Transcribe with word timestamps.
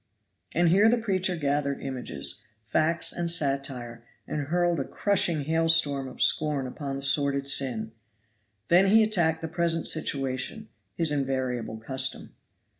And 0.53 0.69
here 0.69 0.89
the 0.89 0.97
preacher 0.97 1.35
gathered 1.35 1.79
images, 1.79 2.41
facts 2.63 3.13
and 3.13 3.29
satire, 3.29 4.03
and 4.25 4.47
hurled 4.47 4.79
a 4.79 4.83
crushing 4.83 5.43
hailstorm 5.45 6.07
of 6.07 6.23
scorn 6.23 6.65
upon 6.65 6.95
the 6.95 7.03
sordid 7.03 7.47
sin. 7.47 7.91
Then 8.67 8.87
he 8.87 9.03
attacked 9.03 9.41
the 9.41 9.47
present 9.47 9.85
situation 9.85 10.69
(his 10.95 11.11
invariable 11.11 11.77
custom). 11.77 12.33